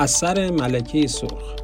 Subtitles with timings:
[0.00, 1.54] اثر ملکه سرخ.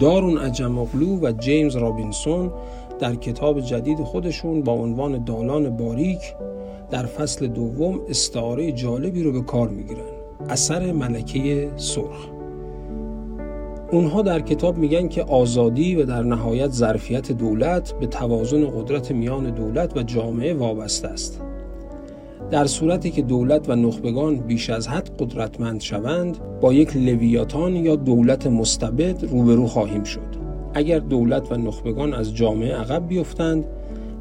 [0.00, 2.52] دارون اجماغلو و جیمز رابینسون
[2.98, 6.34] در کتاب جدید خودشون با عنوان دالان باریک
[6.90, 10.00] در فصل دوم استعاره جالبی رو به کار می‌گیرن.
[10.48, 12.26] اثر ملکه سرخ.
[13.92, 19.50] اونها در کتاب میگن که آزادی و در نهایت ظرفیت دولت به توازن قدرت میان
[19.50, 21.42] دولت و جامعه وابسته است.
[22.50, 27.96] در صورتی که دولت و نخبگان بیش از حد قدرتمند شوند با یک لویاتان یا
[27.96, 30.36] دولت مستبد روبرو خواهیم شد.
[30.74, 33.64] اگر دولت و نخبگان از جامعه عقب بیفتند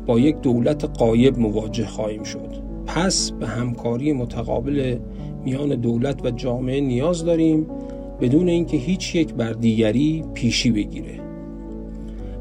[0.05, 2.49] با یک دولت قایب مواجه خواهیم شد.
[2.85, 4.97] پس به همکاری متقابل
[5.45, 7.67] میان دولت و جامعه نیاز داریم
[8.21, 11.19] بدون اینکه هیچ یک بر دیگری پیشی بگیره.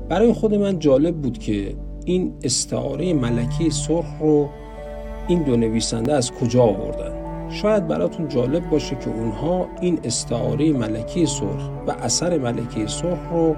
[0.09, 1.75] برای خود من جالب بود که
[2.05, 4.49] این استعاره ملکی سرخ رو
[5.29, 11.27] این دو نویسنده از کجا آوردن؟ شاید براتون جالب باشه که اونها این استعاره ملکی
[11.27, 13.57] سرخ و اثر ملکی سرخ رو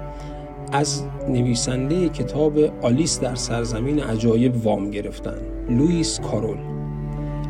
[0.71, 5.37] از نویسنده کتاب آلیس در سرزمین عجایب وام گرفتن
[5.69, 6.57] لوئیس کارول.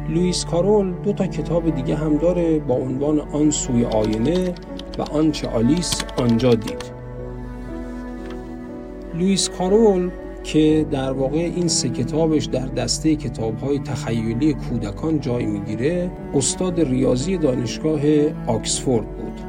[0.10, 4.54] لوئیس کارول دو تا کتاب دیگه هم داره با عنوان آن سوی آینه
[4.98, 6.84] و آنچه آلیس آنجا دید.
[9.14, 10.10] لوئیس کارول
[10.48, 17.38] که در واقع این سه کتابش در دسته کتابهای تخیلی کودکان جای می‌گیره استاد ریاضی
[17.38, 18.02] دانشگاه
[18.48, 19.42] آکسفورد بود.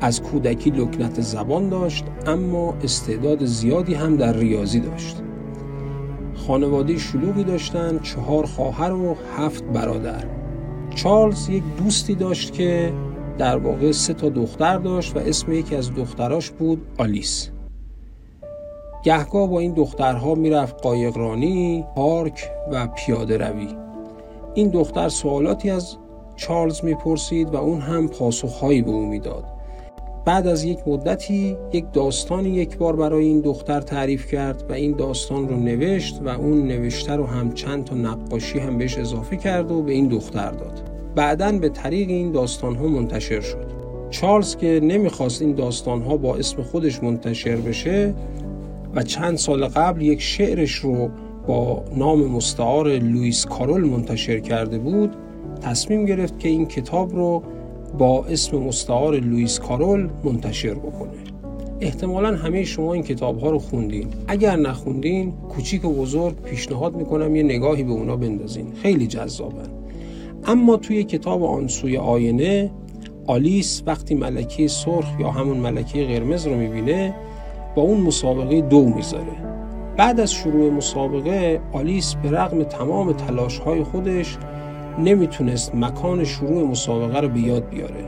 [0.00, 5.16] از کودکی لکنت زبان داشت اما استعداد زیادی هم در ریاضی داشت.
[6.34, 10.24] خانواده شلوغی داشتن چهار خواهر و هفت برادر.
[10.94, 12.92] چارلز یک دوستی داشت که
[13.38, 17.50] در واقع سه تا دختر داشت و اسم یکی از دختراش بود آلیس.
[19.06, 23.68] گهگاه با این دخترها می‌رفت قایقرانی، پارک و پیاده روی.
[24.54, 25.96] این دختر سوالاتی از
[26.36, 29.44] چارلز می‌پرسید و اون هم پاسخهایی به او می‌داد.
[30.24, 34.92] بعد از یک مدتی یک داستانی یک بار برای این دختر تعریف کرد و این
[34.92, 39.70] داستان رو نوشت و اون نوشته رو هم چند تا نقاشی هم بهش اضافه کرد
[39.70, 40.82] و به این دختر داد.
[41.14, 43.66] بعدا به طریق این داستان ها منتشر شد.
[44.10, 48.14] چارلز که نمی‌خواست این داستان ها با اسم خودش منتشر بشه
[48.94, 51.10] و چند سال قبل یک شعرش رو
[51.46, 55.16] با نام مستعار لوئیس کارول منتشر کرده بود
[55.60, 57.42] تصمیم گرفت که این کتاب رو
[57.98, 61.10] با اسم مستعار لوئیس کارول منتشر بکنه.
[61.80, 64.08] احتمالا همه شما این کتاب ها رو خوندین.
[64.28, 68.66] اگر نخوندین کوچیک و بزرگ پیشنهاد می‌کنم یه نگاهی به اونا بندازین.
[68.82, 69.68] خیلی جذابن.
[70.44, 72.70] اما توی کتاب آنسوی آینه
[73.26, 77.14] آلیس وقتی ملکه سرخ یا همون ملکه قرمز رو می‌بینه
[77.76, 79.32] با اون مسابقه دو می‌ذاره.
[79.96, 84.38] بعد از شروع مسابقه آلیس به رغم تمام تلاش های خودش
[84.98, 88.04] نمی‌تونست مکان شروع مسابقه رو به یاد بیاره.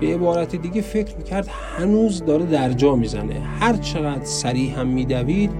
[0.00, 1.48] به عبارت دیگه فکر می‌کرد
[1.78, 3.40] هنوز داره در جا می‌زنه.
[3.60, 5.50] هر چقدر سریع هم میدوید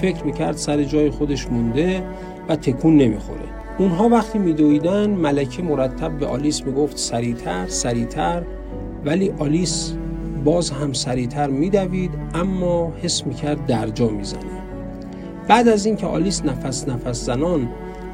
[0.00, 2.04] فکر می‌کرد سر جای خودش مونده
[2.48, 3.40] و تکون نمی‌خوره.
[3.78, 8.42] اونها وقتی میدویدن ملکه مرتب به آلیس می‌گفت سریعتر سریعتر
[9.04, 9.94] ولی آلیس
[10.44, 14.62] باز هم سریعتر میدوید اما حس می‌کرد در جا می‌زنه.
[15.48, 17.68] بعد از اینکه آلیس نفس نفس زنان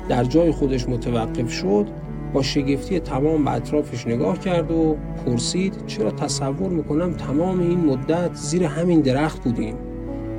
[0.08, 1.86] در جای خودش متوقف شد
[2.32, 4.96] با شگفتی تمام به اطرافش نگاه کرد و
[5.26, 9.74] پرسید چرا تصور می‌کنم تمام این مدت زیر همین درخت بودیم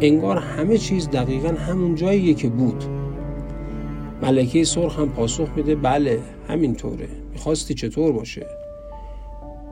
[0.01, 2.83] انگار همه چیز دقیقا همون جاییه که بود.
[4.21, 7.07] ملکه سرخ هم پاسخ میده بله همینطوره.
[7.31, 8.45] می‌خواستی چطور باشه؟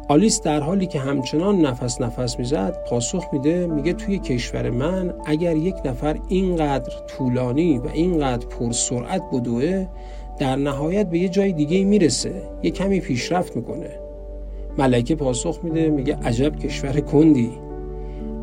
[0.09, 5.55] آلیس در حالی که همچنان نفس نفس می‌زد پاسخ میده میگه توی کشور من اگر
[5.55, 9.85] یک نفر اینقدر طولانی و اینقدر پرسرعت بدوه
[10.39, 12.33] در نهایت به یه جای دیگه می‌رسه
[12.63, 13.89] یه کمی پیشرفت می‌کنه.
[14.77, 17.51] ملکه پاسخ میده میگه عجب کشور کندی.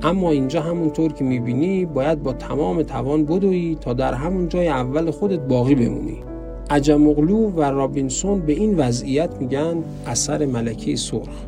[0.03, 5.11] اما اینجا همونطور که می‌بینی باید با تمام توان بدوی تا در همون جای اول
[5.11, 6.23] خودت باقی بمونی.
[6.71, 11.47] عجمغلو و رابینسون به این وضعیت میگن اثر ملکه سرخ.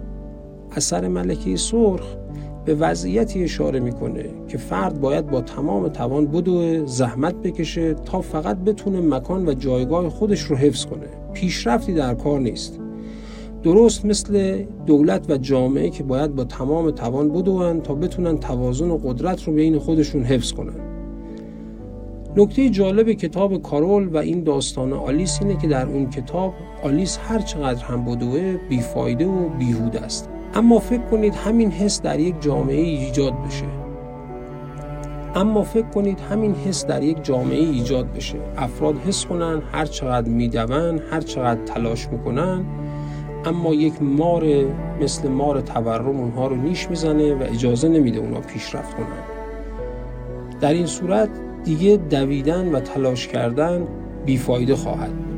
[0.76, 2.16] اثر ملکه سرخ
[2.64, 8.56] به وضعیتی اشاره می‌کنه که فرد باید با تمام توان بدو زحمت بکشه تا فقط
[8.56, 11.06] بتونه مکان و جایگاه خودش رو حفظ کنه.
[11.32, 12.80] پیشرفتی در کار نیست.
[13.62, 18.96] درست مثل دولت و جامعه که باید با تمام توان بدون تا بتونن توازن و
[18.96, 20.80] قدرت رو بین خودشون حفظ کنن.
[22.36, 27.38] نکته جالب کتاب کارول و این داستان آلیس اینه که در اون کتاب آلیس هر
[27.38, 30.28] چقدر هم بدوه بیفایده و بیهود است.
[30.54, 33.64] اما فکر کنید همین حس در یک جامعه ایجاد بشه.
[35.34, 38.38] اما فکر کنید همین حس در یک جامعه ایجاد بشه.
[38.56, 42.64] افراد حس کنن هر چقدر میدون هر چقدر تلاش می‌کنن
[43.44, 44.44] اما یک مار
[45.00, 49.24] مثل مار تورم اونها رو نیش می‌زنه و اجازه نمیده اونها پیشرفت کنن.
[50.60, 51.28] در این صورت
[51.64, 53.86] دیگه دویدن و تلاش کردن
[54.26, 55.37] بیفایده خواهد بود.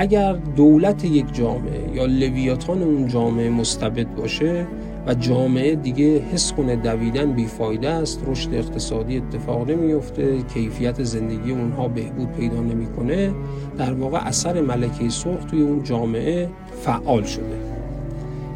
[0.00, 4.66] اگر دولت یک جامعه یا لویاتان اون جامعه مستبد باشه
[5.06, 11.88] و جامعه دیگه حس کنه دویدن بیفایده است رشد اقتصادی اتفاق نمیفته کیفیت زندگی اونها
[11.88, 13.34] بهبود پیدا نمی‌کنه
[13.78, 16.48] در واقع اثر ملکه سرخ توی اون جامعه
[16.82, 17.58] فعال شده.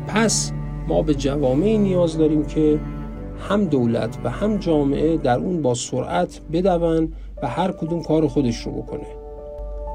[0.06, 0.52] پس
[0.88, 2.80] ما به جوامعی نیاز داریم که
[3.48, 7.12] هم دولت و هم جامعه در اون با سرعت بدون
[7.42, 9.23] و هر کدوم کار خودش رو بکنه.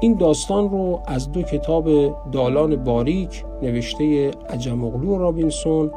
[0.02, 1.88] این داستان رو از دو کتاب
[2.32, 5.90] دالان باریک نوشته عجم اغلو رابینسون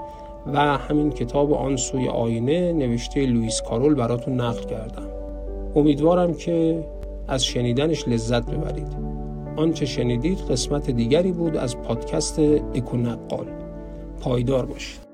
[0.54, 5.08] و همین کتاب آن سوی آینه نوشته لوئیس کارول براتون نقل کردم.
[5.76, 6.84] امیدوارم که
[7.28, 8.98] از شنیدنش لذت ببرید.
[9.58, 13.46] آنچه شنیدید قسمت دیگری بود از پادکست اکونقال
[14.22, 15.13] پایدار باشید.